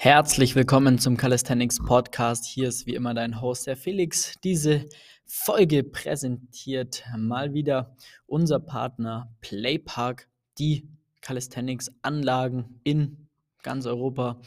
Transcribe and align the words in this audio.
Herzlich 0.00 0.54
willkommen 0.54 1.00
zum 1.00 1.16
Calisthenics 1.16 1.80
Podcast. 1.84 2.44
Hier 2.46 2.68
ist 2.68 2.86
wie 2.86 2.94
immer 2.94 3.14
dein 3.14 3.40
Host, 3.40 3.66
der 3.66 3.76
Felix. 3.76 4.34
Diese 4.44 4.88
Folge 5.26 5.82
präsentiert 5.82 7.02
mal 7.16 7.52
wieder 7.52 7.96
unser 8.28 8.60
Partner 8.60 9.28
Playpark, 9.40 10.28
die 10.56 10.88
Calisthenics 11.20 11.90
Anlagen 12.02 12.78
in 12.84 13.26
ganz 13.64 13.86
Europa 13.86 14.40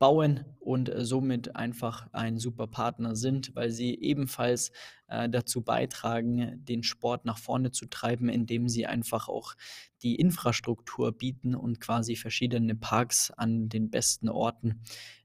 bauen 0.00 0.46
und 0.58 0.88
äh, 0.88 1.04
somit 1.04 1.54
einfach 1.54 2.08
ein 2.12 2.38
super 2.38 2.66
Partner 2.66 3.14
sind, 3.14 3.54
weil 3.54 3.70
sie 3.70 3.94
ebenfalls 4.00 4.72
äh, 5.08 5.28
dazu 5.28 5.62
beitragen, 5.62 6.64
den 6.64 6.82
Sport 6.82 7.26
nach 7.26 7.38
vorne 7.38 7.70
zu 7.70 7.86
treiben, 7.86 8.30
indem 8.30 8.68
sie 8.68 8.86
einfach 8.86 9.28
auch 9.28 9.54
die 10.02 10.16
Infrastruktur 10.16 11.12
bieten 11.12 11.54
und 11.54 11.80
quasi 11.80 12.16
verschiedene 12.16 12.74
Parks 12.74 13.30
an 13.30 13.68
den 13.68 13.90
besten 13.90 14.30
Orten 14.30 14.80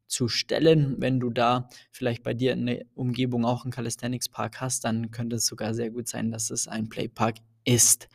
zu 0.08 0.28
stellen. 0.28 0.98
Wenn 1.00 1.22
du 1.22 1.30
da 1.30 1.70
vielleicht 1.90 2.22
bei 2.22 2.34
dir 2.34 2.52
in 2.52 2.66
der 2.66 2.86
Umgebung 2.96 3.46
auch 3.46 3.64
einen 3.64 3.72
Calisthenics 3.72 4.28
Park 4.28 4.60
hast, 4.60 4.84
dann 4.84 5.10
könnte 5.10 5.38
es 5.38 5.48
sogar 5.48 5.74
sehr 5.74 5.90
gut 5.90 6.10
sein, 6.10 6.32
dass 6.32 6.52
es 6.52 6.68
ein 6.68 6.90
Playpark 6.90 7.38
ist. 7.64 8.10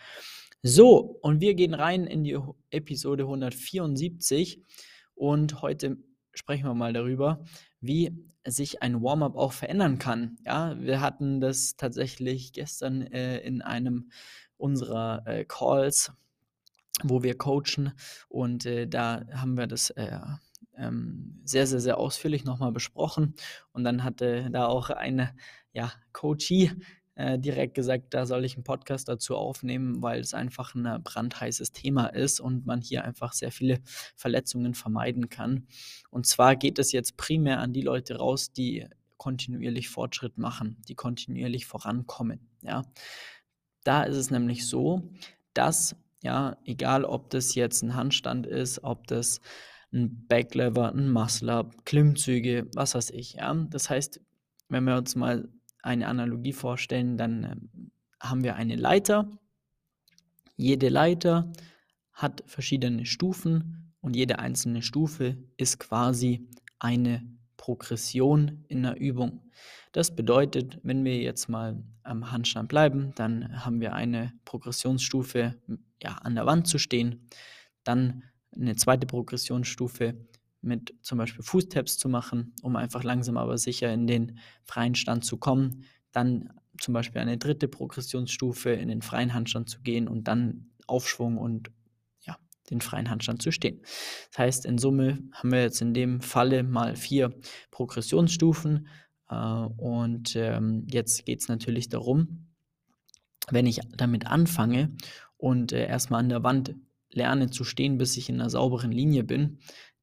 So, 0.62 1.18
und 1.22 1.40
wir 1.40 1.54
gehen 1.54 1.72
rein 1.72 2.06
in 2.06 2.22
die 2.22 2.36
Episode 2.70 3.22
174 3.22 4.62
und 5.14 5.62
heute 5.62 5.96
sprechen 6.32 6.64
wir 6.64 6.74
mal 6.74 6.92
darüber, 6.92 7.44
wie 7.80 8.14
sich 8.46 8.82
ein 8.82 9.02
Warm-up 9.02 9.36
auch 9.36 9.52
verändern 9.52 9.98
kann. 9.98 10.38
Ja, 10.44 10.78
wir 10.80 11.00
hatten 11.00 11.40
das 11.40 11.76
tatsächlich 11.76 12.52
gestern 12.52 13.02
äh, 13.02 13.38
in 13.38 13.62
einem 13.62 14.10
unserer 14.56 15.26
äh, 15.26 15.44
Calls, 15.44 16.12
wo 17.02 17.22
wir 17.22 17.36
coachen 17.36 17.92
und 18.28 18.66
äh, 18.66 18.86
da 18.86 19.24
haben 19.32 19.56
wir 19.56 19.66
das 19.66 19.90
äh, 19.90 20.18
ähm, 20.76 21.40
sehr, 21.44 21.66
sehr, 21.66 21.80
sehr 21.80 21.98
ausführlich 21.98 22.44
nochmal 22.44 22.72
besprochen 22.72 23.34
und 23.72 23.84
dann 23.84 24.04
hatte 24.04 24.50
da 24.50 24.66
auch 24.66 24.90
eine 24.90 25.34
ja, 25.72 25.92
Coachie 26.12 26.72
äh, 27.20 27.38
direkt 27.38 27.74
gesagt, 27.74 28.14
da 28.14 28.24
soll 28.24 28.44
ich 28.46 28.54
einen 28.54 28.64
Podcast 28.64 29.08
dazu 29.08 29.36
aufnehmen, 29.36 30.02
weil 30.02 30.20
es 30.20 30.32
einfach 30.32 30.74
ein 30.74 31.02
brandheißes 31.02 31.72
Thema 31.72 32.06
ist 32.06 32.40
und 32.40 32.64
man 32.64 32.80
hier 32.80 33.04
einfach 33.04 33.34
sehr 33.34 33.52
viele 33.52 33.80
Verletzungen 34.16 34.72
vermeiden 34.74 35.28
kann. 35.28 35.66
Und 36.10 36.26
zwar 36.26 36.56
geht 36.56 36.78
es 36.78 36.92
jetzt 36.92 37.18
primär 37.18 37.60
an 37.60 37.74
die 37.74 37.82
Leute 37.82 38.16
raus, 38.16 38.52
die 38.52 38.86
kontinuierlich 39.18 39.90
Fortschritt 39.90 40.38
machen, 40.38 40.78
die 40.88 40.94
kontinuierlich 40.94 41.66
vorankommen. 41.66 42.48
Ja, 42.62 42.82
da 43.84 44.02
ist 44.04 44.16
es 44.16 44.30
nämlich 44.30 44.66
so, 44.66 45.02
dass 45.52 45.96
ja, 46.22 46.56
egal 46.64 47.04
ob 47.04 47.28
das 47.30 47.54
jetzt 47.54 47.82
ein 47.82 47.94
Handstand 47.94 48.46
ist, 48.46 48.82
ob 48.82 49.06
das 49.06 49.40
ein 49.92 50.26
Backlever, 50.26 50.92
ein 50.92 51.10
Muscle-Up, 51.10 51.84
Klimmzüge, 51.84 52.68
was 52.74 52.94
weiß 52.94 53.10
ich. 53.10 53.34
Ja, 53.34 53.52
das 53.54 53.90
heißt, 53.90 54.20
wenn 54.68 54.84
wir 54.84 54.96
uns 54.96 55.16
mal 55.16 55.48
eine 55.82 56.08
Analogie 56.08 56.52
vorstellen, 56.52 57.16
dann 57.16 57.44
äh, 57.44 57.56
haben 58.20 58.44
wir 58.44 58.56
eine 58.56 58.76
Leiter. 58.76 59.30
Jede 60.56 60.88
Leiter 60.88 61.52
hat 62.12 62.42
verschiedene 62.46 63.06
Stufen 63.06 63.94
und 64.00 64.16
jede 64.16 64.38
einzelne 64.38 64.82
Stufe 64.82 65.38
ist 65.56 65.78
quasi 65.78 66.48
eine 66.78 67.22
Progression 67.56 68.64
in 68.68 68.82
der 68.82 68.98
Übung. 68.98 69.42
Das 69.92 70.14
bedeutet, 70.14 70.78
wenn 70.82 71.04
wir 71.04 71.18
jetzt 71.18 71.48
mal 71.48 71.82
am 72.02 72.30
Handstand 72.30 72.68
bleiben, 72.68 73.12
dann 73.16 73.64
haben 73.64 73.80
wir 73.80 73.92
eine 73.94 74.32
Progressionsstufe 74.44 75.56
ja, 76.02 76.12
an 76.22 76.34
der 76.34 76.46
Wand 76.46 76.68
zu 76.68 76.78
stehen, 76.78 77.28
dann 77.84 78.22
eine 78.54 78.76
zweite 78.76 79.06
Progressionsstufe 79.06 80.26
mit 80.62 80.94
zum 81.02 81.18
Beispiel 81.18 81.42
Fußtaps 81.42 81.98
zu 81.98 82.08
machen, 82.08 82.54
um 82.62 82.76
einfach 82.76 83.02
langsam 83.02 83.36
aber 83.36 83.58
sicher 83.58 83.92
in 83.92 84.06
den 84.06 84.38
freien 84.64 84.94
Stand 84.94 85.24
zu 85.24 85.38
kommen. 85.38 85.84
Dann 86.12 86.50
zum 86.78 86.94
Beispiel 86.94 87.20
eine 87.20 87.38
dritte 87.38 87.68
Progressionsstufe 87.68 88.70
in 88.70 88.88
den 88.88 89.02
freien 89.02 89.34
Handstand 89.34 89.68
zu 89.68 89.80
gehen 89.80 90.08
und 90.08 90.24
dann 90.28 90.70
Aufschwung 90.86 91.38
und 91.38 91.70
ja, 92.22 92.36
den 92.70 92.80
freien 92.80 93.10
Handstand 93.10 93.42
zu 93.42 93.52
stehen. 93.52 93.80
Das 94.30 94.38
heißt, 94.38 94.66
in 94.66 94.78
Summe 94.78 95.18
haben 95.32 95.52
wir 95.52 95.62
jetzt 95.62 95.80
in 95.80 95.94
dem 95.94 96.20
Falle 96.20 96.62
mal 96.62 96.96
vier 96.96 97.34
Progressionsstufen. 97.70 98.88
Äh, 99.28 99.34
und 99.34 100.36
ähm, 100.36 100.86
jetzt 100.90 101.24
geht 101.24 101.40
es 101.40 101.48
natürlich 101.48 101.88
darum, 101.88 102.48
wenn 103.50 103.66
ich 103.66 103.80
damit 103.96 104.26
anfange 104.26 104.94
und 105.36 105.72
äh, 105.72 105.86
erstmal 105.86 106.20
an 106.20 106.28
der 106.28 106.42
Wand 106.42 106.74
lerne 107.12 107.50
zu 107.50 107.64
stehen, 107.64 107.98
bis 107.98 108.16
ich 108.16 108.28
in 108.28 108.36
einer 108.40 108.50
sauberen 108.50 108.92
Linie 108.92 109.24
bin, 109.24 109.58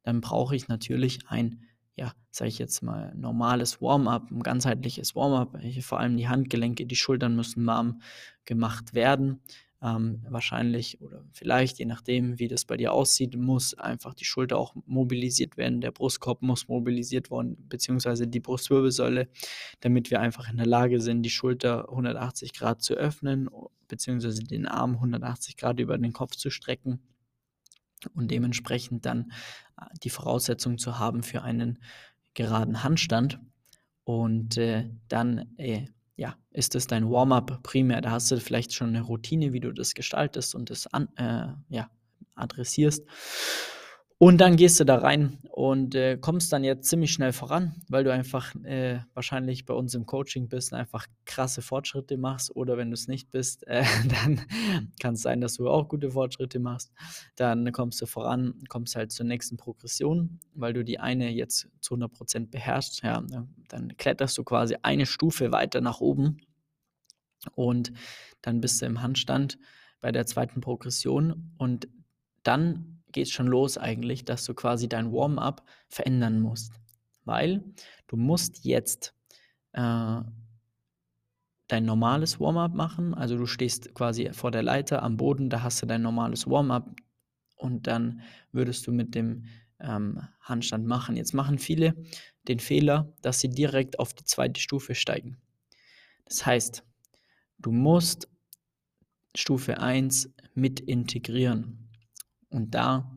dann 0.07 0.21
brauche 0.21 0.55
ich 0.55 0.69
natürlich 0.69 1.19
ein, 1.27 1.65
ja, 1.97 2.13
sage 2.31 2.47
ich 2.47 2.59
jetzt 2.59 2.81
mal, 2.81 3.13
normales 3.13 3.81
Warm-up, 3.81 4.31
ein 4.31 4.41
ganzheitliches 4.41 5.17
Warm-up. 5.17 5.59
Vor 5.81 5.99
allem 5.99 6.15
die 6.15 6.29
Handgelenke, 6.29 6.85
die 6.85 6.95
Schultern 6.95 7.35
müssen 7.35 7.65
warm 7.65 8.01
gemacht 8.45 8.93
werden. 8.93 9.41
Ähm, 9.81 10.25
wahrscheinlich 10.29 11.01
oder 11.01 11.25
vielleicht, 11.33 11.77
je 11.79 11.85
nachdem, 11.85 12.39
wie 12.39 12.47
das 12.47 12.63
bei 12.63 12.77
dir 12.77 12.93
aussieht, 12.93 13.35
muss 13.35 13.73
einfach 13.73 14.13
die 14.13 14.23
Schulter 14.23 14.57
auch 14.57 14.75
mobilisiert 14.85 15.57
werden. 15.57 15.81
Der 15.81 15.91
Brustkorb 15.91 16.41
muss 16.41 16.69
mobilisiert 16.69 17.29
werden, 17.29 17.57
beziehungsweise 17.67 18.27
die 18.27 18.39
Brustwirbelsäule, 18.39 19.27
damit 19.81 20.09
wir 20.09 20.21
einfach 20.21 20.49
in 20.49 20.55
der 20.55 20.67
Lage 20.67 21.01
sind, 21.01 21.21
die 21.21 21.29
Schulter 21.29 21.89
180 21.89 22.53
Grad 22.53 22.81
zu 22.81 22.93
öffnen, 22.93 23.49
beziehungsweise 23.89 24.41
den 24.41 24.67
Arm 24.67 24.93
180 24.93 25.57
Grad 25.57 25.81
über 25.81 25.97
den 25.97 26.13
Kopf 26.13 26.37
zu 26.37 26.49
strecken 26.49 27.01
und 28.13 28.31
dementsprechend 28.31 29.05
dann 29.05 29.31
äh, 29.79 29.85
die 30.03 30.09
Voraussetzung 30.09 30.77
zu 30.77 30.99
haben 30.99 31.23
für 31.23 31.41
einen 31.41 31.79
geraden 32.33 32.83
Handstand. 32.83 33.39
Und 34.03 34.57
äh, 34.57 34.89
dann 35.09 35.53
äh, 35.57 35.85
ja, 36.15 36.35
ist 36.51 36.75
es 36.75 36.87
dein 36.87 37.09
Warm-up 37.09 37.61
primär. 37.63 38.01
Da 38.01 38.11
hast 38.11 38.31
du 38.31 38.39
vielleicht 38.39 38.73
schon 38.73 38.89
eine 38.89 39.01
Routine, 39.01 39.53
wie 39.53 39.59
du 39.59 39.71
das 39.71 39.93
gestaltest 39.93 40.55
und 40.55 40.69
das 40.69 40.87
an, 40.87 41.09
äh, 41.15 41.47
ja, 41.69 41.89
adressierst. 42.35 43.03
Und 44.19 44.39
dann 44.39 44.55
gehst 44.55 44.79
du 44.79 44.83
da 44.83 44.97
rein 44.97 45.37
und 45.51 45.93
äh, 45.93 46.17
kommst 46.17 46.51
dann 46.51 46.63
jetzt 46.63 46.89
ziemlich 46.89 47.11
schnell 47.11 47.33
voran, 47.33 47.75
weil 47.87 48.03
du 48.03 48.11
einfach 48.11 48.55
äh, 48.63 49.01
wahrscheinlich 49.13 49.65
bei 49.65 49.75
uns 49.75 49.93
im 49.93 50.07
Coaching 50.07 50.49
bist 50.49 50.71
und 50.71 50.79
einfach 50.79 51.05
krasse 51.25 51.61
Fortschritte 51.61 52.17
machst. 52.17 52.55
Oder 52.55 52.77
wenn 52.77 52.89
du 52.89 52.95
es 52.95 53.07
nicht 53.07 53.29
bist, 53.29 53.67
äh, 53.67 53.83
dann 54.25 54.41
kann 54.99 55.13
es 55.13 55.21
sein, 55.21 55.39
dass 55.39 55.53
du 55.53 55.69
auch 55.69 55.87
gute 55.87 56.09
Fortschritte 56.09 56.57
machst. 56.57 56.91
Dann 57.35 57.71
kommst 57.71 58.01
du 58.01 58.07
voran, 58.07 58.55
kommst 58.69 58.95
halt 58.95 59.11
zur 59.11 59.27
nächsten 59.27 59.55
Progression, 59.55 60.39
weil 60.55 60.73
du 60.73 60.83
die 60.83 60.99
eine 60.99 61.29
jetzt 61.29 61.67
zu 61.79 61.93
100% 61.93 62.49
beherrschst. 62.49 63.03
Ja, 63.03 63.23
dann 63.67 63.95
kletterst 63.97 64.35
du 64.35 64.43
quasi 64.43 64.77
eine 64.81 65.05
Stufe 65.05 65.51
weiter 65.51 65.79
nach 65.79 66.01
oben 66.01 66.37
und 67.53 67.93
dann 68.41 68.61
bist 68.61 68.81
du 68.81 68.87
im 68.87 69.03
Handstand 69.03 69.59
bei 70.01 70.11
der 70.11 70.25
zweiten 70.25 70.59
Progression 70.59 71.53
und 71.59 71.87
dann 72.41 72.96
geht 73.11 73.27
es 73.27 73.31
schon 73.31 73.47
los 73.47 73.77
eigentlich, 73.77 74.25
dass 74.25 74.45
du 74.45 74.53
quasi 74.53 74.87
dein 74.89 75.11
Warm-up 75.11 75.63
verändern 75.87 76.39
musst. 76.39 76.73
Weil 77.25 77.63
du 78.07 78.17
musst 78.17 78.63
jetzt 78.63 79.13
äh, 79.73 80.21
dein 81.67 81.85
normales 81.85 82.39
Warm-up 82.39 82.73
machen. 82.73 83.13
Also 83.13 83.37
du 83.37 83.45
stehst 83.45 83.93
quasi 83.93 84.31
vor 84.33 84.51
der 84.51 84.63
Leiter 84.63 85.03
am 85.03 85.17
Boden, 85.17 85.49
da 85.49 85.63
hast 85.63 85.81
du 85.81 85.85
dein 85.85 86.01
normales 86.01 86.47
Warm-up 86.47 86.89
und 87.55 87.87
dann 87.87 88.21
würdest 88.51 88.87
du 88.87 88.91
mit 88.91 89.15
dem 89.15 89.45
ähm, 89.79 90.21
Handstand 90.41 90.85
machen. 90.85 91.15
Jetzt 91.15 91.33
machen 91.33 91.59
viele 91.59 91.95
den 92.47 92.59
Fehler, 92.59 93.13
dass 93.21 93.39
sie 93.39 93.49
direkt 93.49 93.99
auf 93.99 94.13
die 94.13 94.23
zweite 94.23 94.61
Stufe 94.61 94.95
steigen. 94.95 95.37
Das 96.25 96.45
heißt, 96.45 96.83
du 97.59 97.71
musst 97.71 98.29
Stufe 99.35 99.79
1 99.79 100.33
mit 100.55 100.79
integrieren. 100.79 101.86
Und 102.49 102.75
da 102.75 103.11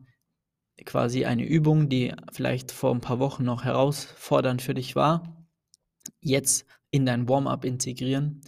quasi 0.85 1.25
eine 1.25 1.45
Übung, 1.45 1.89
die 1.89 2.13
vielleicht 2.31 2.71
vor 2.71 2.93
ein 2.93 3.01
paar 3.01 3.19
Wochen 3.19 3.43
noch 3.43 3.63
herausfordernd 3.63 4.61
für 4.61 4.73
dich 4.73 4.95
war, 4.95 5.45
jetzt 6.19 6.65
in 6.89 7.05
dein 7.05 7.29
Warm-up 7.29 7.65
integrieren, 7.65 8.41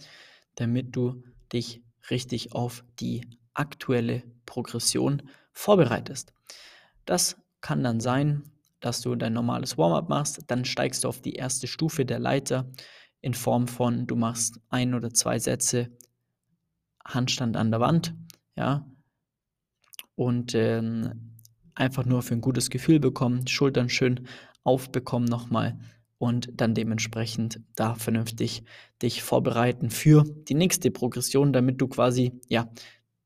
damit 0.56 0.94
du 0.96 1.22
dich 1.52 1.82
richtig 2.10 2.52
auf 2.52 2.84
die 3.00 3.26
aktuelle 3.54 4.22
Progression 4.46 5.22
vorbereitest. 5.52 6.32
Das 7.04 7.36
kann 7.60 7.82
dann 7.82 8.00
sein, 8.00 8.42
dass 8.80 9.00
du 9.00 9.14
dein 9.14 9.32
normales 9.32 9.78
Warm-up 9.78 10.08
machst, 10.08 10.42
dann 10.48 10.64
steigst 10.64 11.04
du 11.04 11.08
auf 11.08 11.22
die 11.22 11.34
erste 11.34 11.66
Stufe 11.66 12.04
der 12.04 12.18
Leiter 12.18 12.70
in 13.20 13.32
Form 13.32 13.66
von, 13.66 14.06
du 14.06 14.16
machst 14.16 14.60
ein 14.68 14.92
oder 14.92 15.10
zwei 15.10 15.38
Sätze 15.38 15.96
Handstand 17.06 17.56
an 17.56 17.70
der 17.70 17.80
Wand, 17.80 18.14
ja, 18.56 18.86
und 20.16 20.54
ähm, 20.54 21.34
einfach 21.74 22.04
nur 22.04 22.22
für 22.22 22.34
ein 22.34 22.40
gutes 22.40 22.70
Gefühl 22.70 23.00
bekommen, 23.00 23.46
Schultern 23.46 23.88
schön 23.88 24.26
aufbekommen 24.62 25.28
nochmal 25.28 25.78
und 26.18 26.48
dann 26.54 26.74
dementsprechend 26.74 27.60
da 27.74 27.94
vernünftig 27.94 28.62
dich 29.02 29.22
vorbereiten 29.22 29.90
für 29.90 30.24
die 30.48 30.54
nächste 30.54 30.90
Progression, 30.90 31.52
damit 31.52 31.80
du 31.80 31.88
quasi 31.88 32.32
ja 32.48 32.70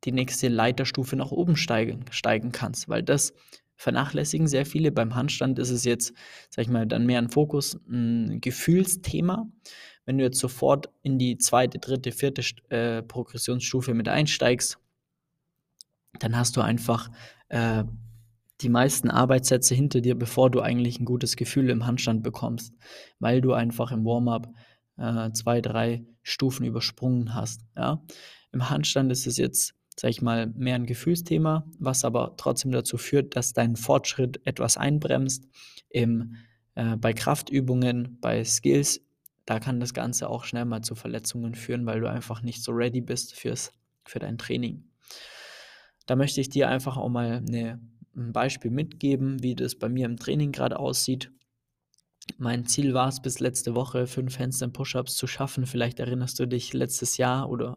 die 0.05 0.13
nächste 0.13 0.49
Leiterstufe 0.49 1.17
nach 1.17 1.31
oben 1.31 1.57
steigen, 1.57 2.05
steigen 2.11 2.53
kannst, 2.53 2.89
weil 2.89 3.03
das 3.03 3.35
vernachlässigen 3.77 4.49
sehr 4.49 4.67
viele. 4.67 4.91
Beim 4.93 5.15
Handstand 5.15 5.59
ist 5.59 5.71
es 5.71 5.85
jetzt, 5.85 6.13
sag 6.51 6.63
ich 6.63 6.71
mal, 6.71 6.87
dann 6.87 7.07
mehr 7.07 7.19
ein 7.19 7.31
Fokus, 7.31 7.79
ein 7.89 8.41
Gefühlsthema. 8.41 9.47
Wenn 10.05 10.19
du 10.19 10.25
jetzt 10.25 10.39
sofort 10.39 10.89
in 11.03 11.19
die 11.19 11.39
zweite, 11.39 11.79
dritte, 11.79 12.13
vierte 12.13 12.43
äh, 12.71 13.03
Progressionsstufe 13.03 13.95
mit 13.95 14.09
einsteigst, 14.09 14.79
dann 16.19 16.37
hast 16.37 16.57
du 16.57 16.61
einfach 16.61 17.11
äh, 17.49 17.85
die 18.61 18.69
meisten 18.69 19.11
Arbeitssätze 19.11 19.75
hinter 19.75 20.01
dir, 20.01 20.17
bevor 20.17 20.51
du 20.51 20.61
eigentlich 20.61 20.99
ein 20.99 21.05
gutes 21.05 21.37
Gefühl 21.37 21.71
im 21.71 21.87
Handstand 21.87 22.23
bekommst, 22.23 22.75
weil 23.19 23.41
du 23.41 23.53
einfach 23.53 23.93
im 23.93 24.05
Warm-up 24.05 24.53
äh, 24.97 25.31
zwei, 25.33 25.61
drei 25.61 26.05
Stufen 26.23 26.67
übersprungen 26.67 27.35
hast. 27.35 27.63
Ja? 27.77 28.03
Im 28.53 28.69
Handstand 28.69 29.13
ist 29.13 29.27
es 29.27 29.37
jetzt, 29.37 29.75
sag 29.97 30.11
ich 30.11 30.23
mal, 30.23 30.49
mehr 30.49 30.75
ein 30.75 30.87
Gefühlsthema, 30.87 31.67
was 31.79 32.05
aber 32.05 32.35
trotzdem 32.37 32.73
dazu 32.73 32.99
führt, 32.99 33.37
dass 33.37 33.53
dein 33.53 33.77
Fortschritt 33.77 34.41
etwas 34.45 34.77
einbremst. 34.77 35.47
Im, 35.89 36.35
äh, 36.75 36.97
bei 36.97 37.13
Kraftübungen, 37.13 38.19
bei 38.21 38.45
Skills, 38.45 39.01
da 39.47 39.61
kann 39.61 39.81
das 39.81 39.95
Ganze 39.95 40.29
auch 40.29 40.45
schnell 40.45 40.65
mal 40.65 40.83
zu 40.83 40.95
Verletzungen 40.95 41.55
führen, 41.55 41.87
weil 41.87 42.01
du 42.01 42.11
einfach 42.11 42.43
nicht 42.43 42.63
so 42.63 42.73
ready 42.73 43.01
bist 43.01 43.35
fürs, 43.35 43.73
für 44.05 44.19
dein 44.19 44.37
Training. 44.37 44.88
Da 46.09 46.17
möchte 46.17 46.41
ich 46.41 46.49
dir 46.49 46.71
einfach 46.71 46.97
auch 46.97 47.11
mal 47.11 47.43
eine, 47.47 47.79
ein 48.17 48.33
Beispiel 48.33 48.71
mitgeben, 48.71 49.43
wie 49.43 49.55
das 49.55 49.75
bei 49.75 49.91
mir 49.91 50.07
im 50.07 50.17
Training 50.17 50.53
gerade 50.53 50.79
aussieht. 50.79 51.31
Mein 52.39 52.65
Ziel 52.65 52.95
war 52.95 53.09
es 53.09 53.21
bis 53.21 53.41
letzte 53.41 53.75
Woche, 53.75 54.07
fünf 54.07 54.39
Handstand 54.39 54.73
Push-Ups 54.73 55.17
zu 55.17 55.27
schaffen. 55.27 55.67
Vielleicht 55.67 56.01
erinnerst 56.01 56.41
du 56.41 56.47
dich 56.47 56.73
letztes 56.73 57.19
Jahr 57.19 57.51
oder 57.51 57.77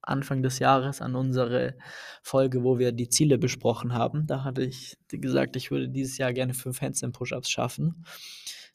Anfang 0.00 0.42
des 0.42 0.58
Jahres 0.58 1.00
an 1.00 1.14
unsere 1.14 1.76
Folge, 2.22 2.64
wo 2.64 2.80
wir 2.80 2.90
die 2.90 3.08
Ziele 3.08 3.38
besprochen 3.38 3.92
haben. 3.92 4.26
Da 4.26 4.42
hatte 4.42 4.64
ich 4.64 4.98
gesagt, 5.08 5.54
ich 5.54 5.70
würde 5.70 5.88
dieses 5.88 6.18
Jahr 6.18 6.32
gerne 6.32 6.54
fünf 6.54 6.80
Handstand 6.80 7.14
Push-Ups 7.14 7.50
schaffen. 7.50 8.04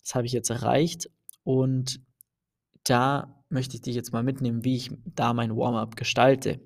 Das 0.01 0.15
habe 0.15 0.25
ich 0.25 0.31
jetzt 0.31 0.51
erreicht 0.51 1.09
und 1.43 1.99
da 2.85 3.43
möchte 3.49 3.75
ich 3.75 3.81
dich 3.81 3.95
jetzt 3.95 4.13
mal 4.13 4.23
mitnehmen, 4.23 4.63
wie 4.63 4.77
ich 4.77 4.89
da 5.03 5.33
mein 5.33 5.53
Warm-up 5.57 5.97
gestalte. 5.97 6.61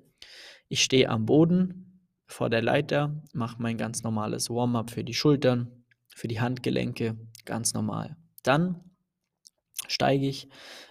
Ich 0.72 0.82
stehe 0.82 1.10
am 1.10 1.26
Boden 1.26 2.00
vor 2.24 2.48
der 2.48 2.62
Leiter, 2.62 3.22
mache 3.34 3.60
mein 3.60 3.76
ganz 3.76 4.04
normales 4.04 4.48
Warm-up 4.48 4.88
für 4.88 5.04
die 5.04 5.12
Schultern, 5.12 5.84
für 6.08 6.28
die 6.28 6.40
Handgelenke, 6.40 7.18
ganz 7.44 7.74
normal. 7.74 8.16
Dann 8.42 8.80
steige 9.86 10.26
ich 10.26 10.48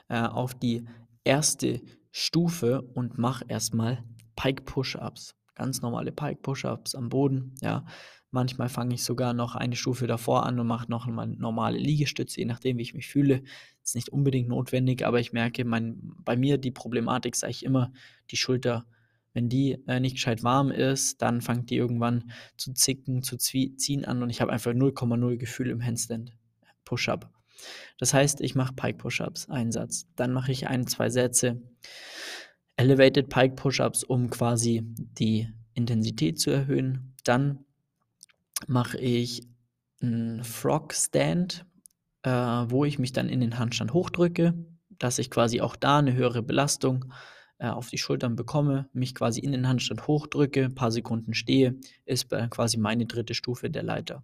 äh, 0.07 0.21
auf 0.21 0.53
die 0.53 0.85
erste 1.23 1.81
Stufe 2.11 2.83
und 2.93 3.17
mache 3.17 3.43
erstmal 3.47 4.03
Pike 4.35 4.61
Push-Ups. 4.65 5.33
Ganz 5.55 5.81
normale 5.81 6.11
Pike 6.11 6.41
Push-Ups 6.43 6.93
am 6.93 7.09
Boden. 7.09 7.55
Ja, 7.61 7.83
manchmal 8.29 8.69
fange 8.69 8.93
ich 8.93 9.03
sogar 9.03 9.33
noch 9.33 9.55
eine 9.55 9.75
Stufe 9.75 10.05
davor 10.05 10.45
an 10.45 10.59
und 10.59 10.67
mache 10.67 10.91
noch 10.91 11.07
mal 11.07 11.25
normale 11.25 11.79
Liegestütze, 11.79 12.41
je 12.41 12.45
nachdem, 12.45 12.77
wie 12.77 12.83
ich 12.83 12.93
mich 12.93 13.07
fühle. 13.07 13.41
Ist 13.83 13.95
nicht 13.95 14.09
unbedingt 14.09 14.47
notwendig, 14.47 15.07
aber 15.07 15.19
ich 15.19 15.33
merke, 15.33 15.65
mein, 15.65 16.13
bei 16.23 16.37
mir 16.37 16.59
die 16.59 16.69
Problematik 16.69 17.33
ist 17.33 17.43
eigentlich 17.43 17.65
immer 17.65 17.91
die 18.29 18.37
Schulter. 18.37 18.85
Wenn 19.33 19.49
die 19.49 19.77
äh, 19.87 19.99
nicht 19.99 20.15
gescheit 20.15 20.43
warm 20.43 20.71
ist, 20.71 21.21
dann 21.21 21.41
fängt 21.41 21.69
die 21.69 21.77
irgendwann 21.77 22.31
zu 22.57 22.73
zicken, 22.73 23.23
zu 23.23 23.37
ziehen 23.37 24.05
an 24.05 24.21
und 24.23 24.29
ich 24.29 24.41
habe 24.41 24.51
einfach 24.51 24.71
0,0 24.71 25.37
Gefühl 25.37 25.69
im 25.69 25.83
Handstand. 25.83 26.33
Push-Up. 26.85 27.31
Das 27.99 28.13
heißt, 28.13 28.41
ich 28.41 28.55
mache 28.55 28.73
Pike 28.73 28.97
Push-Ups, 28.97 29.49
einen 29.49 29.71
Satz. 29.71 30.07
Dann 30.15 30.33
mache 30.33 30.51
ich 30.51 30.67
ein, 30.67 30.87
zwei 30.87 31.09
Sätze 31.09 31.61
Elevated 32.75 33.29
Pike 33.29 33.55
Push-Ups, 33.55 34.03
um 34.03 34.29
quasi 34.29 34.81
die 34.83 35.47
Intensität 35.73 36.39
zu 36.39 36.49
erhöhen. 36.49 37.15
Dann 37.23 37.65
mache 38.67 38.97
ich 38.97 39.43
einen 40.01 40.43
Frog 40.43 40.93
Stand, 40.93 41.65
äh, 42.23 42.29
wo 42.29 42.85
ich 42.85 42.99
mich 42.99 43.13
dann 43.13 43.29
in 43.29 43.39
den 43.39 43.59
Handstand 43.59 43.93
hochdrücke, 43.93 44.53
dass 44.89 45.19
ich 45.19 45.29
quasi 45.29 45.61
auch 45.61 45.75
da 45.75 45.99
eine 45.99 46.13
höhere 46.13 46.43
Belastung 46.43 47.13
äh, 47.61 47.67
auf 47.67 47.89
die 47.89 47.99
Schultern 47.99 48.35
bekomme, 48.35 48.89
mich 48.91 49.13
quasi 49.13 49.39
in 49.39 49.51
den 49.51 49.67
Handstand 49.67 50.07
hochdrücke, 50.07 50.65
ein 50.65 50.73
paar 50.73 50.91
Sekunden 50.91 51.35
stehe, 51.35 51.75
ist 52.05 52.29
quasi 52.29 52.77
meine 52.77 53.05
dritte 53.05 53.35
Stufe 53.35 53.69
der 53.69 53.83
Leiter. 53.83 54.23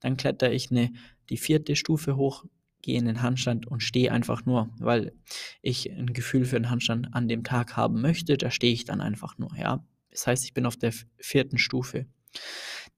Dann 0.00 0.18
kletter 0.18 0.52
ich 0.52 0.70
eine, 0.70 0.92
die 1.30 1.38
vierte 1.38 1.76
Stufe 1.76 2.16
hoch, 2.16 2.44
gehe 2.82 2.98
in 2.98 3.06
den 3.06 3.22
Handstand 3.22 3.66
und 3.66 3.82
stehe 3.82 4.12
einfach 4.12 4.44
nur, 4.44 4.68
weil 4.78 5.14
ich 5.62 5.90
ein 5.90 6.12
Gefühl 6.12 6.44
für 6.44 6.56
den 6.56 6.68
Handstand 6.68 7.14
an 7.14 7.26
dem 7.26 7.42
Tag 7.42 7.74
haben 7.74 8.02
möchte, 8.02 8.36
da 8.36 8.50
stehe 8.50 8.74
ich 8.74 8.84
dann 8.84 9.00
einfach 9.00 9.38
nur, 9.38 9.56
ja. 9.56 9.82
Das 10.10 10.26
heißt, 10.26 10.44
ich 10.44 10.52
bin 10.52 10.66
auf 10.66 10.76
der 10.76 10.92
vierten 11.16 11.56
Stufe. 11.56 12.06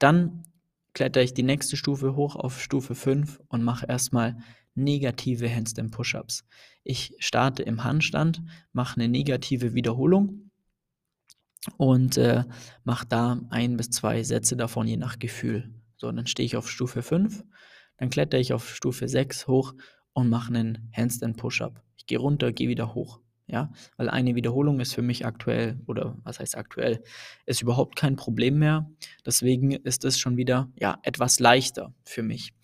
Dann 0.00 0.42
kletter 0.94 1.22
ich 1.22 1.32
die 1.32 1.44
nächste 1.44 1.76
Stufe 1.76 2.16
hoch 2.16 2.34
auf 2.34 2.60
Stufe 2.60 2.96
5 2.96 3.40
und 3.46 3.62
mache 3.62 3.86
erstmal 3.86 4.36
negative 4.74 5.48
Handstand 5.48 5.92
Push-Ups. 5.92 6.44
Ich 6.86 7.14
starte 7.18 7.62
im 7.62 7.84
Handstand, 7.84 8.42
mache 8.72 9.00
eine 9.00 9.08
negative 9.08 9.74
Wiederholung 9.74 10.50
und 11.76 12.16
äh, 12.16 12.44
mache 12.84 13.06
da 13.06 13.40
ein 13.50 13.76
bis 13.76 13.90
zwei 13.90 14.22
Sätze 14.22 14.56
davon 14.56 14.86
je 14.86 14.96
nach 14.96 15.18
Gefühl. 15.18 15.74
So, 15.96 16.12
dann 16.12 16.26
stehe 16.26 16.46
ich 16.46 16.56
auf 16.56 16.70
Stufe 16.70 17.02
5 17.02 17.44
dann 17.98 18.10
kletter 18.10 18.38
ich 18.38 18.52
auf 18.52 18.74
Stufe 18.74 19.08
6 19.08 19.46
hoch 19.46 19.74
und 20.12 20.28
mache 20.28 20.48
einen 20.48 20.90
Handstand 20.94 21.36
Push-Up. 21.36 21.82
Ich 21.96 22.06
gehe 22.06 22.18
runter, 22.18 22.52
gehe 22.52 22.68
wieder 22.68 22.94
hoch. 22.94 23.20
Ja, 23.48 23.70
weil 23.96 24.10
eine 24.10 24.34
Wiederholung 24.34 24.80
ist 24.80 24.92
für 24.92 25.02
mich 25.02 25.24
aktuell, 25.24 25.80
oder 25.86 26.18
was 26.24 26.40
heißt 26.40 26.56
aktuell, 26.56 27.04
ist 27.46 27.62
überhaupt 27.62 27.94
kein 27.94 28.16
Problem 28.16 28.58
mehr. 28.58 28.90
Deswegen 29.24 29.70
ist 29.70 30.04
es 30.04 30.18
schon 30.18 30.36
wieder, 30.36 30.68
ja, 30.74 30.98
etwas 31.02 31.38
leichter 31.38 31.94
für 32.02 32.24
mich. 32.24 32.54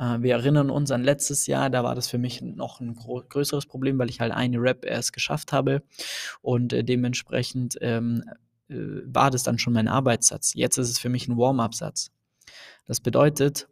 Äh, 0.00 0.22
wir 0.22 0.34
erinnern 0.34 0.70
uns 0.70 0.90
an 0.90 1.04
letztes 1.04 1.46
Jahr, 1.46 1.70
da 1.70 1.84
war 1.84 1.94
das 1.94 2.08
für 2.08 2.18
mich 2.18 2.40
noch 2.42 2.80
ein 2.80 2.94
größeres 2.94 3.66
Problem, 3.66 3.98
weil 3.98 4.10
ich 4.10 4.20
halt 4.20 4.32
eine 4.32 4.58
Rap 4.58 4.84
erst 4.84 5.12
geschafft 5.12 5.52
habe 5.52 5.82
und 6.40 6.72
äh, 6.72 6.82
dementsprechend 6.82 7.76
ähm, 7.80 8.24
äh, 8.68 8.74
war 9.04 9.30
das 9.30 9.42
dann 9.42 9.58
schon 9.58 9.74
mein 9.74 9.88
Arbeitssatz. 9.88 10.54
Jetzt 10.54 10.78
ist 10.78 10.90
es 10.90 10.98
für 10.98 11.10
mich 11.10 11.28
ein 11.28 11.36
Warm-up-Satz. 11.36 12.10
Das 12.86 13.00
bedeutet, 13.00 13.68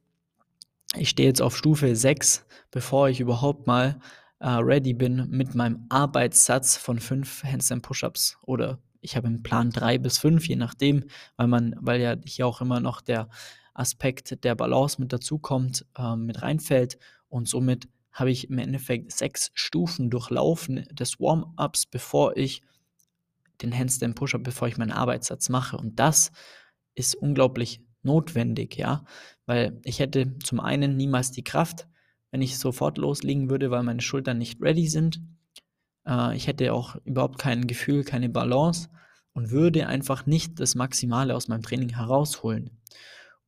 ich 0.96 1.08
stehe 1.08 1.28
jetzt 1.28 1.42
auf 1.42 1.56
Stufe 1.56 1.96
6, 1.96 2.44
bevor 2.70 3.08
ich 3.08 3.20
überhaupt 3.20 3.66
mal 3.66 3.98
äh, 4.40 4.48
ready 4.48 4.92
bin 4.92 5.28
mit 5.30 5.54
meinem 5.54 5.86
Arbeitssatz 5.88 6.76
von 6.76 7.00
5 7.00 7.42
Handstand 7.44 7.82
Push-Ups 7.82 8.38
oder 8.42 8.78
ich 9.00 9.16
habe 9.16 9.28
im 9.28 9.42
Plan 9.42 9.70
3 9.70 9.98
bis 9.98 10.18
5, 10.18 10.46
je 10.48 10.56
nachdem, 10.56 11.04
weil 11.36 11.46
man, 11.46 11.74
weil 11.80 12.00
ja 12.00 12.16
hier 12.24 12.46
auch 12.46 12.60
immer 12.60 12.80
noch 12.80 13.00
der 13.00 13.28
Aspekt 13.78 14.44
der 14.44 14.54
Balance 14.54 15.00
mit 15.00 15.12
dazukommt, 15.12 15.86
äh, 15.96 16.16
mit 16.16 16.42
reinfällt 16.42 16.98
und 17.28 17.48
somit 17.48 17.88
habe 18.12 18.30
ich 18.30 18.50
im 18.50 18.58
Endeffekt 18.58 19.12
sechs 19.12 19.50
Stufen 19.54 20.10
durchlaufen 20.10 20.84
des 20.90 21.20
Warm-ups, 21.20 21.86
bevor 21.86 22.36
ich 22.36 22.62
den 23.62 23.76
Handstand 23.76 24.16
Push-Up, 24.16 24.42
bevor 24.42 24.68
ich 24.68 24.76
meinen 24.76 24.92
Arbeitssatz 24.92 25.48
mache. 25.48 25.76
Und 25.76 25.98
das 25.98 26.32
ist 26.94 27.14
unglaublich 27.14 27.80
notwendig, 28.02 28.76
ja, 28.76 29.04
weil 29.46 29.80
ich 29.84 30.00
hätte 30.00 30.36
zum 30.40 30.60
einen 30.60 30.96
niemals 30.96 31.30
die 31.30 31.44
Kraft, 31.44 31.86
wenn 32.30 32.42
ich 32.42 32.58
sofort 32.58 32.98
loslegen 32.98 33.50
würde, 33.50 33.70
weil 33.70 33.82
meine 33.82 34.00
Schultern 34.00 34.38
nicht 34.38 34.60
ready 34.60 34.88
sind. 34.88 35.20
Äh, 36.06 36.36
ich 36.36 36.46
hätte 36.46 36.72
auch 36.72 36.96
überhaupt 37.04 37.38
kein 37.38 37.66
Gefühl, 37.66 38.04
keine 38.04 38.28
Balance 38.28 38.88
und 39.32 39.50
würde 39.50 39.86
einfach 39.86 40.26
nicht 40.26 40.58
das 40.58 40.74
Maximale 40.74 41.34
aus 41.34 41.48
meinem 41.48 41.62
Training 41.62 41.90
herausholen. 41.90 42.70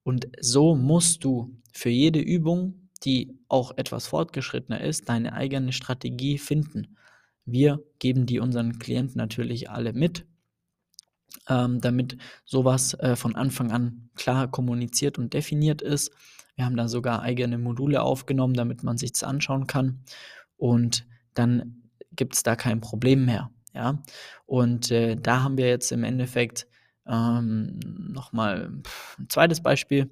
Und 0.03 0.29
so 0.41 0.75
musst 0.75 1.25
du 1.25 1.57
für 1.73 1.91
jede 1.91 2.21
Übung, 2.21 2.89
die 3.05 3.39
auch 3.49 3.77
etwas 3.77 4.07
fortgeschrittener 4.07 4.81
ist, 4.81 5.09
deine 5.09 5.33
eigene 5.33 5.73
Strategie 5.73 6.39
finden. 6.39 6.97
Wir 7.45 7.83
geben 7.99 8.27
die 8.27 8.39
unseren 8.39 8.79
Klienten 8.79 9.17
natürlich 9.17 9.71
alle 9.71 9.93
mit 9.93 10.27
ähm, 11.49 11.81
damit 11.81 12.17
sowas 12.45 12.95
äh, 12.95 13.17
von 13.17 13.35
Anfang 13.37 13.71
an 13.73 14.11
klar 14.15 14.51
kommuniziert 14.51 15.19
und 15.19 15.35
definiert 15.35 15.83
ist. 15.83 16.13
Wir 16.55 16.65
haben 16.65 16.77
da 16.77 16.89
sogar 16.89 17.23
eigene 17.23 17.59
Module 17.59 18.03
aufgenommen, 18.03 18.55
damit 18.55 18.83
man 18.83 18.99
sich 18.99 19.13
das 19.13 19.25
anschauen 19.25 19.67
kann. 19.67 20.05
Und 20.57 21.07
dann 21.35 21.91
gibt 22.13 22.35
es 22.35 22.43
da 22.43 22.57
kein 22.57 22.81
Problem 22.81 23.25
mehr. 23.25 23.51
Ja? 23.75 24.03
Und 24.47 24.91
äh, 24.91 25.17
da 25.17 25.43
haben 25.43 25.57
wir 25.57 25.69
jetzt 25.69 25.91
im 25.93 26.05
Endeffekt 26.05 26.67
ähm, 27.07 27.79
nochmal 28.13 28.71
ein 29.19 29.29
zweites 29.29 29.63
Beispiel. 29.63 30.11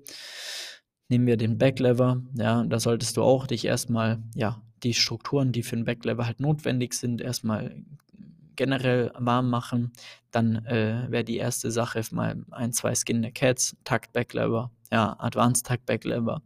Nehmen 1.09 1.27
wir 1.27 1.37
den 1.37 1.59
Backlever. 1.59 2.23
Ja, 2.35 2.65
da 2.65 2.81
solltest 2.81 3.17
du 3.17 3.23
auch 3.23 3.47
dich 3.47 3.65
erstmal, 3.65 4.23
ja, 4.35 4.63
die 4.83 4.95
Strukturen, 4.95 5.53
die 5.53 5.63
für 5.63 5.77
den 5.77 5.85
Backlever 5.85 6.27
halt 6.27 6.41
notwendig 6.41 6.95
sind, 6.95 7.21
erstmal 7.21 7.75
generell 8.57 9.13
warm 9.17 9.51
machen, 9.51 9.93
dann 10.31 10.67
äh, 10.67 11.07
wäre 11.09 11.25
die 11.25 11.37
erste 11.37 11.71
Sache 11.71 12.03
mal 12.11 12.45
ein, 12.51 12.73
zwei 12.73 12.95
Skin 12.95 13.23
der 13.23 13.31
Cats, 13.31 13.77
Takt 13.85 14.13
Backlever, 14.13 14.71
ja, 14.91 15.17
Advanced 15.19 15.67
Takt 15.67 15.87
Backlever, 15.87 16.43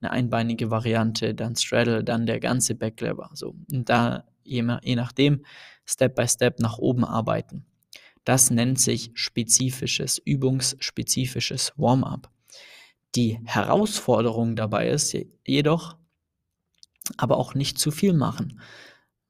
eine 0.00 0.10
einbeinige 0.10 0.70
Variante, 0.70 1.34
dann 1.34 1.56
Straddle, 1.56 2.04
dann 2.04 2.26
der 2.26 2.40
ganze 2.40 2.74
Backlever. 2.74 3.30
So. 3.32 3.54
Und 3.72 3.88
da 3.88 4.24
je, 4.44 4.62
je 4.82 4.96
nachdem 4.96 5.44
Step 5.84 6.14
by 6.14 6.28
Step 6.28 6.60
nach 6.60 6.78
oben 6.78 7.04
arbeiten. 7.04 7.64
Das 8.26 8.50
nennt 8.50 8.80
sich 8.80 9.12
spezifisches, 9.14 10.18
übungsspezifisches 10.18 11.72
Warm-up. 11.76 12.28
Die 13.14 13.38
Herausforderung 13.44 14.56
dabei 14.56 14.88
ist 14.88 15.16
jedoch, 15.46 15.96
aber 17.16 17.36
auch 17.36 17.54
nicht 17.54 17.78
zu 17.78 17.92
viel 17.92 18.12
machen. 18.12 18.60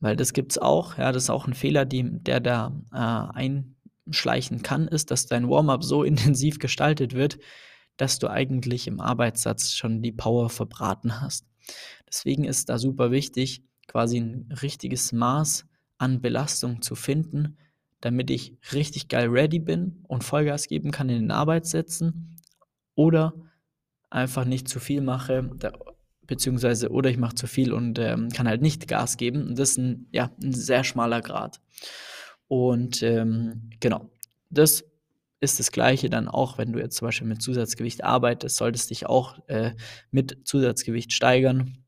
Weil 0.00 0.16
das 0.16 0.32
gibt 0.32 0.52
es 0.52 0.58
auch, 0.58 0.96
ja, 0.96 1.12
das 1.12 1.24
ist 1.24 1.30
auch 1.30 1.46
ein 1.46 1.52
Fehler, 1.52 1.84
die, 1.84 2.04
der 2.08 2.40
da 2.40 2.72
äh, 2.90 3.60
einschleichen 4.06 4.62
kann, 4.62 4.88
ist, 4.88 5.10
dass 5.10 5.26
dein 5.26 5.50
Warm-up 5.50 5.84
so 5.84 6.02
intensiv 6.02 6.58
gestaltet 6.58 7.12
wird, 7.12 7.38
dass 7.98 8.18
du 8.18 8.30
eigentlich 8.30 8.86
im 8.86 9.00
Arbeitssatz 9.00 9.74
schon 9.74 10.00
die 10.00 10.12
Power 10.12 10.48
verbraten 10.48 11.20
hast. 11.20 11.46
Deswegen 12.08 12.44
ist 12.44 12.70
da 12.70 12.78
super 12.78 13.10
wichtig, 13.10 13.62
quasi 13.88 14.20
ein 14.20 14.50
richtiges 14.62 15.12
Maß 15.12 15.66
an 15.98 16.22
Belastung 16.22 16.80
zu 16.80 16.94
finden, 16.94 17.58
damit 18.06 18.30
ich 18.30 18.56
richtig 18.72 19.08
geil 19.08 19.28
ready 19.28 19.58
bin 19.58 20.04
und 20.06 20.22
Vollgas 20.22 20.68
geben 20.68 20.92
kann 20.92 21.08
in 21.08 21.22
den 21.22 21.30
Arbeitssätzen 21.32 22.36
oder 22.94 23.34
einfach 24.10 24.44
nicht 24.44 24.68
zu 24.68 24.78
viel 24.78 25.00
mache, 25.00 25.50
beziehungsweise 26.22 26.90
oder 26.90 27.10
ich 27.10 27.18
mache 27.18 27.34
zu 27.34 27.48
viel 27.48 27.72
und 27.72 27.98
ähm, 27.98 28.28
kann 28.28 28.46
halt 28.46 28.62
nicht 28.62 28.86
Gas 28.86 29.16
geben. 29.16 29.48
Und 29.48 29.58
das 29.58 29.70
ist 29.70 29.78
ein, 29.78 30.06
ja, 30.12 30.30
ein 30.40 30.52
sehr 30.52 30.84
schmaler 30.84 31.20
Grad. 31.20 31.60
Und 32.46 33.02
ähm, 33.02 33.70
genau, 33.80 34.08
das 34.50 34.84
ist 35.40 35.58
das 35.58 35.72
Gleiche 35.72 36.08
dann 36.08 36.28
auch, 36.28 36.58
wenn 36.58 36.72
du 36.72 36.78
jetzt 36.78 36.98
zum 36.98 37.08
Beispiel 37.08 37.26
mit 37.26 37.42
Zusatzgewicht 37.42 38.04
arbeitest, 38.04 38.56
solltest 38.56 38.90
dich 38.90 39.06
auch 39.06 39.40
äh, 39.48 39.72
mit 40.12 40.46
Zusatzgewicht 40.46 41.12
steigern 41.12 41.78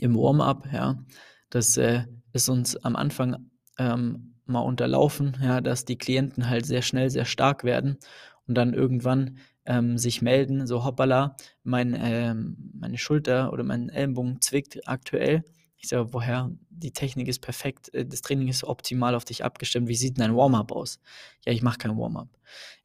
im 0.00 0.16
Warm-up. 0.16 0.66
Ja, 0.72 1.04
das 1.50 1.76
äh, 1.76 2.06
ist 2.32 2.48
uns 2.48 2.74
am 2.78 2.96
Anfang 2.96 3.50
ähm, 3.76 4.30
mal 4.50 4.60
unterlaufen, 4.60 5.36
ja, 5.42 5.60
dass 5.60 5.84
die 5.84 5.98
Klienten 5.98 6.48
halt 6.48 6.66
sehr 6.66 6.82
schnell 6.82 7.10
sehr 7.10 7.24
stark 7.24 7.64
werden 7.64 7.98
und 8.46 8.54
dann 8.54 8.74
irgendwann 8.74 9.38
ähm, 9.66 9.98
sich 9.98 10.22
melden, 10.22 10.66
so 10.66 10.84
hoppala, 10.84 11.36
mein, 11.62 11.96
ähm, 11.98 12.72
meine 12.74 12.98
Schulter 12.98 13.52
oder 13.52 13.62
mein 13.62 13.88
Ellenbogen 13.88 14.40
zwickt 14.40 14.88
aktuell. 14.88 15.44
Ich 15.76 15.88
sage, 15.88 16.12
woher? 16.12 16.50
Die 16.68 16.92
Technik 16.92 17.28
ist 17.28 17.40
perfekt, 17.40 17.92
äh, 17.94 18.04
das 18.04 18.22
Training 18.22 18.48
ist 18.48 18.64
optimal 18.64 19.14
auf 19.14 19.24
dich 19.24 19.44
abgestimmt. 19.44 19.88
Wie 19.88 19.94
sieht 19.94 20.18
denn 20.18 20.24
ein 20.24 20.36
Warm-up 20.36 20.72
aus? 20.72 20.98
Ja, 21.46 21.52
ich 21.52 21.62
mache 21.62 21.78
kein 21.78 21.96
Warm-up. 21.96 22.28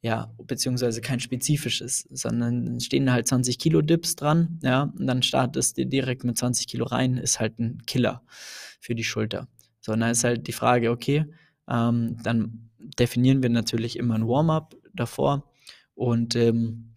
Ja, 0.02 0.32
beziehungsweise 0.44 1.02
kein 1.02 1.20
spezifisches, 1.20 2.08
sondern 2.12 2.80
stehen 2.80 3.12
halt 3.12 3.28
20 3.28 3.58
Kilo 3.58 3.82
Dips 3.82 4.16
dran, 4.16 4.60
ja, 4.62 4.84
und 4.84 5.08
dann 5.08 5.24
startest 5.24 5.78
du 5.78 5.86
direkt 5.86 6.24
mit 6.24 6.38
20 6.38 6.68
Kilo 6.68 6.86
rein, 6.86 7.18
ist 7.18 7.40
halt 7.40 7.58
ein 7.60 7.82
Killer 7.88 8.22
für 8.80 8.96
die 8.96 9.04
Schulter. 9.04 9.48
So, 9.82 9.94
und 9.94 10.02
dann 10.02 10.12
ist 10.12 10.24
halt 10.24 10.48
die 10.48 10.52
Frage, 10.52 10.92
okay, 10.92 11.26
ähm, 11.68 12.18
dann 12.24 12.70
definieren 13.00 13.42
wir 13.42 13.50
natürlich 13.50 13.98
immer 13.98 14.16
ein 14.16 14.28
Warm-up 14.28 14.76
davor 14.94 15.44
und 15.96 16.36
ähm, 16.36 16.96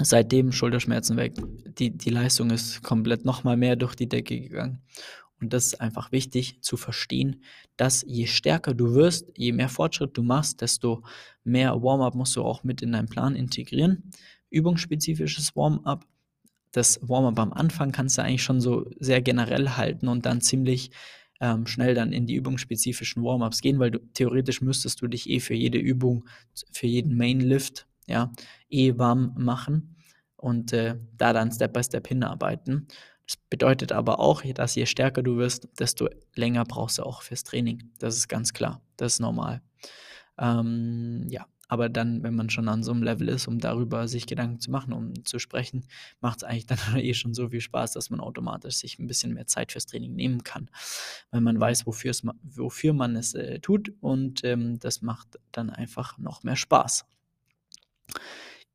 seitdem 0.00 0.52
Schulterschmerzen 0.52 1.16
weg. 1.16 1.34
Die, 1.78 1.96
die 1.96 2.10
Leistung 2.10 2.50
ist 2.50 2.82
komplett 2.82 3.24
nochmal 3.24 3.56
mehr 3.56 3.76
durch 3.76 3.94
die 3.94 4.08
Decke 4.08 4.40
gegangen. 4.40 4.82
Und 5.40 5.52
das 5.52 5.66
ist 5.66 5.80
einfach 5.80 6.12
wichtig 6.12 6.62
zu 6.62 6.76
verstehen, 6.76 7.42
dass 7.76 8.04
je 8.06 8.26
stärker 8.26 8.72
du 8.72 8.94
wirst, 8.94 9.30
je 9.36 9.52
mehr 9.52 9.68
Fortschritt 9.68 10.16
du 10.16 10.22
machst, 10.22 10.62
desto 10.62 11.02
mehr 11.44 11.82
Warm-up 11.82 12.14
musst 12.14 12.36
du 12.36 12.42
auch 12.42 12.64
mit 12.64 12.80
in 12.80 12.92
deinen 12.92 13.08
Plan 13.08 13.36
integrieren. 13.36 14.10
Übungsspezifisches 14.48 15.54
Warm-up. 15.54 16.06
Das 16.72 17.00
Warm-up 17.02 17.38
am 17.38 17.52
Anfang 17.52 17.92
kannst 17.92 18.16
du 18.16 18.22
eigentlich 18.22 18.42
schon 18.42 18.60
so 18.60 18.86
sehr 18.98 19.20
generell 19.20 19.70
halten 19.70 20.08
und 20.08 20.24
dann 20.24 20.40
ziemlich 20.40 20.90
ähm, 21.40 21.66
schnell 21.66 21.94
dann 21.94 22.12
in 22.12 22.26
die 22.26 22.34
übungsspezifischen 22.34 23.22
Warm-ups 23.22 23.60
gehen, 23.60 23.78
weil 23.78 23.90
du 23.90 23.98
theoretisch 24.14 24.60
müsstest 24.60 25.02
du 25.02 25.08
dich 25.08 25.28
eh 25.28 25.40
für 25.40 25.54
jede 25.54 25.78
Übung, 25.78 26.24
für 26.72 26.86
jeden 26.86 27.16
Main-Lift 27.16 27.86
ja, 28.06 28.32
eh 28.70 28.96
warm 28.98 29.34
machen 29.36 29.96
und 30.36 30.72
äh, 30.72 30.96
da 31.16 31.32
dann 31.32 31.52
Step 31.52 31.72
by 31.72 31.82
Step 31.82 32.06
hinarbeiten. 32.06 32.86
Das 33.26 33.36
bedeutet 33.50 33.90
aber 33.90 34.20
auch, 34.20 34.42
dass 34.42 34.76
je 34.76 34.86
stärker 34.86 35.22
du 35.22 35.36
wirst, 35.36 35.68
desto 35.80 36.08
länger 36.34 36.64
brauchst 36.64 36.98
du 36.98 37.02
auch 37.02 37.22
fürs 37.22 37.42
Training. 37.42 37.90
Das 37.98 38.16
ist 38.16 38.28
ganz 38.28 38.52
klar. 38.52 38.80
Das 38.96 39.14
ist 39.14 39.20
normal. 39.20 39.62
Ähm, 40.38 41.26
ja, 41.28 41.46
aber 41.68 41.88
dann, 41.88 42.22
wenn 42.22 42.34
man 42.34 42.50
schon 42.50 42.68
an 42.68 42.82
so 42.82 42.92
einem 42.92 43.02
Level 43.02 43.28
ist, 43.28 43.48
um 43.48 43.58
darüber 43.58 44.08
sich 44.08 44.26
Gedanken 44.26 44.60
zu 44.60 44.70
machen, 44.70 44.92
um 44.92 45.24
zu 45.24 45.38
sprechen, 45.38 45.84
macht 46.20 46.38
es 46.38 46.44
eigentlich 46.44 46.66
dann 46.66 46.78
eh 46.96 47.14
schon 47.14 47.34
so 47.34 47.48
viel 47.48 47.60
Spaß, 47.60 47.92
dass 47.92 48.10
man 48.10 48.20
automatisch 48.20 48.76
sich 48.76 48.98
ein 48.98 49.06
bisschen 49.06 49.34
mehr 49.34 49.46
Zeit 49.46 49.72
fürs 49.72 49.86
Training 49.86 50.14
nehmen 50.14 50.44
kann, 50.44 50.70
weil 51.30 51.40
man 51.40 51.58
weiß, 51.58 51.86
wofür 51.86 52.92
man 52.92 53.16
es 53.16 53.34
äh, 53.34 53.60
tut 53.60 53.92
und 54.00 54.44
ähm, 54.44 54.78
das 54.78 55.02
macht 55.02 55.38
dann 55.52 55.70
einfach 55.70 56.18
noch 56.18 56.42
mehr 56.42 56.56
Spaß. 56.56 57.04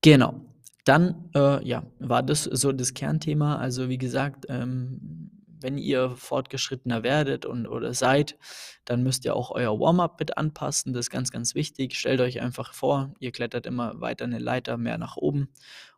Genau. 0.01 0.45
Dann, 0.83 1.29
äh, 1.35 1.63
ja, 1.65 1.83
war 1.99 2.23
das 2.23 2.43
so 2.45 2.71
das 2.71 2.95
Kernthema. 2.95 3.57
Also 3.57 3.87
wie 3.87 3.99
gesagt, 3.99 4.47
ähm, 4.49 5.40
wenn 5.61 5.77
ihr 5.77 6.11
fortgeschrittener 6.11 7.03
werdet 7.03 7.45
und 7.45 7.67
oder 7.67 7.93
seid, 7.93 8.37
dann 8.85 9.03
müsst 9.03 9.25
ihr 9.25 9.35
auch 9.35 9.51
euer 9.51 9.79
Warm-up 9.79 10.19
mit 10.19 10.37
anpassen. 10.37 10.93
Das 10.93 11.05
ist 11.05 11.09
ganz, 11.09 11.31
ganz 11.31 11.55
wichtig. 11.55 11.95
Stellt 11.95 12.21
euch 12.21 12.41
einfach 12.41 12.73
vor, 12.73 13.13
ihr 13.19 13.31
klettert 13.31 13.65
immer 13.65 13.99
weiter 14.01 14.25
eine 14.25 14.39
Leiter 14.39 14.77
mehr 14.77 14.97
nach 14.97 15.17
oben. 15.17 15.49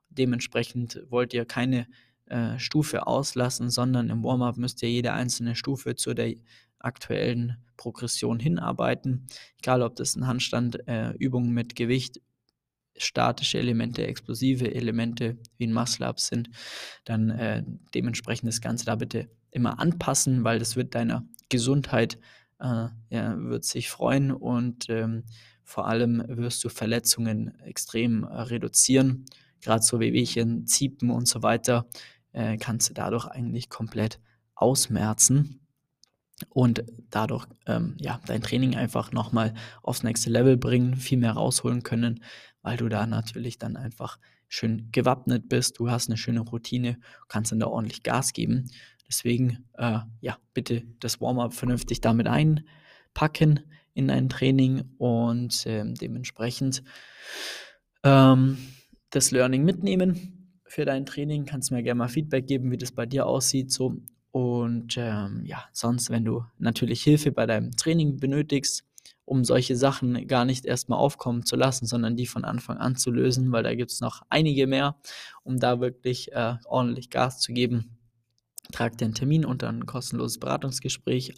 Dementsprechend 0.10 1.04
wollt 1.10 1.34
ihr 1.34 1.46
keine 1.46 1.88
äh, 2.28 2.58
Stufe 2.60 3.08
auslassen, 3.08 3.70
sondern 3.70 4.10
im 4.10 4.24
Warm-up 4.24 4.58
müsst 4.58 4.82
ihr 4.84 4.90
jede 4.90 5.14
einzelne 5.14 5.56
Stufe 5.56 5.96
zu 5.96 6.14
der 6.14 6.36
aktuellen 6.80 7.58
Progression 7.78 8.40
hinarbeiten. 8.40 9.28
Egal, 9.60 9.82
ob 9.82 9.96
das 9.96 10.16
ein 10.16 10.28
Handstand, 10.28 10.88
äh, 10.88 11.12
Übung 11.18 11.50
mit 11.50 11.76
Gewicht 11.76 12.22
statische 12.98 13.58
Elemente, 13.58 14.06
explosive 14.06 14.74
Elemente 14.74 15.38
wie 15.58 15.68
ein 15.68 15.74
Muscle-Up 15.74 16.20
sind, 16.20 16.50
dann 17.06 17.30
äh, 17.30 17.64
dementsprechend 17.94 18.48
das 18.48 18.62
Ganze 18.62 18.86
da 18.86 18.96
bitte 18.96 19.30
immer 19.54 19.80
anpassen, 19.80 20.44
weil 20.44 20.60
das 20.60 20.76
wird 20.76 20.96
deiner 20.96 21.26
Gesundheit, 21.50 22.20
äh, 22.60 22.88
ja, 23.10 23.38
wird 23.38 23.64
sich 23.64 23.90
freuen 23.90 24.32
und 24.32 24.90
ähm, 24.90 25.24
vor 25.64 25.88
allem 25.88 26.24
wirst 26.28 26.64
du 26.64 26.70
Verletzungen 26.70 27.58
extrem 27.62 28.24
äh, 28.24 28.42
reduzieren. 28.42 29.26
Gerade 29.62 29.84
so 29.84 30.00
Wehwehchen, 30.00 30.68
Ziepen 30.68 31.10
und 31.10 31.28
so 31.28 31.42
weiter 31.42 31.88
äh, 32.34 32.58
kannst 32.58 32.90
du 32.90 32.94
dadurch 32.94 33.28
eigentlich 33.28 33.70
komplett 33.70 34.20
ausmerzen 34.56 35.62
und 36.50 36.84
dadurch 37.10 37.46
ähm, 37.68 37.96
ja, 38.00 38.20
dein 38.26 38.42
Training 38.42 38.76
einfach 38.76 39.12
nochmal 39.12 39.54
aufs 39.82 40.04
nächste 40.04 40.30
Level 40.30 40.58
bringen, 40.58 40.96
viel 40.96 41.18
mehr 41.18 41.34
rausholen 41.34 41.84
können, 41.84 42.24
weil 42.62 42.78
du 42.78 42.90
da 42.90 43.06
natürlich 43.06 43.58
dann 43.58 43.78
einfach 43.78 44.20
schön 44.48 44.90
gewappnet 44.92 45.50
bist, 45.50 45.80
du 45.80 45.90
hast 45.90 46.10
eine 46.10 46.18
schöne 46.18 46.42
Routine, 46.42 47.00
kannst 47.28 47.52
dann 47.52 47.60
da 47.60 47.68
ordentlich 47.68 48.04
Gas 48.04 48.34
geben. 48.34 48.70
Deswegen, 49.08 49.66
äh, 49.78 50.00
ja, 50.22 50.38
bitte 50.54 50.84
das 51.00 51.22
Warm-up 51.22 51.54
vernünftig 51.54 52.02
damit 52.02 52.28
einpacken 52.28 53.60
in 53.94 54.08
dein 54.08 54.30
Training 54.30 54.84
und 54.98 55.66
äh, 55.66 55.84
dementsprechend 55.86 56.84
ähm, 58.04 58.58
das 59.12 59.32
Learning 59.32 59.64
mitnehmen 59.64 60.60
für 60.66 60.86
dein 60.86 61.06
Training. 61.06 61.46
Kannst 61.46 61.72
mir 61.72 61.84
gerne 61.84 62.00
mal 62.00 62.08
Feedback 62.08 62.48
geben, 62.48 62.72
wie 62.72 62.78
das 62.78 62.92
bei 62.92 63.06
dir 63.06 63.28
aussieht. 63.28 63.72
So. 63.72 63.98
Und 64.32 64.96
ähm, 64.98 65.44
ja, 65.46 65.64
sonst, 65.72 66.10
wenn 66.10 66.26
du 66.26 66.44
natürlich 66.58 67.04
Hilfe 67.04 67.32
bei 67.32 67.46
deinem 67.46 67.72
Training 67.72 68.20
benötigst, 68.20 68.84
um 69.26 69.46
solche 69.46 69.76
Sachen 69.76 70.28
gar 70.28 70.44
nicht 70.44 70.66
erstmal 70.66 71.00
aufkommen 71.00 71.46
zu 71.46 71.56
lassen, 71.56 71.86
sondern 71.86 72.16
die 72.16 72.26
von 72.26 72.44
Anfang 72.44 72.78
an 72.78 72.96
zu 72.96 73.12
lösen, 73.12 73.52
weil 73.52 73.64
da 73.64 73.74
gibt 73.76 73.92
es 73.92 74.02
noch 74.02 74.22
einige 74.30 74.68
mehr, 74.68 74.98
um 75.44 75.60
da 75.60 75.80
wirklich 75.80 76.32
äh, 76.34 76.56
ordentlich 76.66 77.10
Gas 77.10 77.40
zu 77.40 77.54
geben. 77.54 77.98
Trag 78.74 78.98
den 78.98 79.14
Termin 79.14 79.46
unter 79.46 79.70
ein 79.70 79.86
kostenloses 79.86 80.40
Beratungsgespräch 80.40 81.36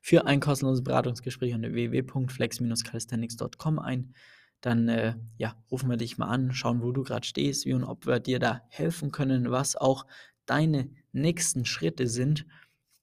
für 0.00 0.26
ein 0.26 0.40
kostenloses 0.40 0.82
Beratungsgespräch 0.84 1.54
unter 1.54 1.72
www.flex-calisthenics.com 1.72 3.78
ein. 3.78 4.14
Dann 4.60 4.88
äh, 4.88 5.14
ja, 5.38 5.56
rufen 5.70 5.88
wir 5.88 5.96
dich 5.96 6.18
mal 6.18 6.26
an, 6.26 6.52
schauen, 6.52 6.82
wo 6.82 6.92
du 6.92 7.02
gerade 7.02 7.26
stehst, 7.26 7.64
wie 7.66 7.72
und 7.72 7.84
ob 7.84 8.06
wir 8.06 8.20
dir 8.20 8.38
da 8.38 8.60
helfen 8.68 9.10
können, 9.10 9.50
was 9.50 9.76
auch 9.76 10.04
deine 10.44 10.90
nächsten 11.12 11.64
Schritte 11.64 12.06
sind 12.06 12.44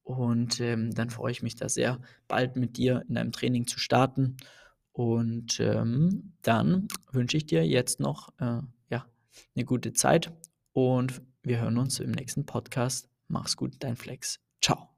und 0.09 0.59
ähm, 0.59 0.91
dann 0.95 1.11
freue 1.11 1.31
ich 1.31 1.43
mich 1.43 1.55
da 1.55 1.69
sehr, 1.69 2.01
bald 2.27 2.55
mit 2.55 2.77
dir 2.77 3.05
in 3.07 3.13
deinem 3.13 3.31
Training 3.31 3.67
zu 3.67 3.77
starten. 3.77 4.37
Und 4.91 5.59
ähm, 5.59 6.33
dann 6.41 6.87
wünsche 7.11 7.37
ich 7.37 7.45
dir 7.45 7.63
jetzt 7.63 7.99
noch 7.99 8.29
äh, 8.39 8.61
ja, 8.89 9.05
eine 9.55 9.65
gute 9.65 9.93
Zeit 9.93 10.33
und 10.73 11.21
wir 11.43 11.61
hören 11.61 11.77
uns 11.77 11.99
im 11.99 12.09
nächsten 12.09 12.47
Podcast. 12.47 13.08
Mach's 13.29 13.55
gut, 13.55 13.75
dein 13.79 13.95
Flex. 13.95 14.39
Ciao. 14.61 14.88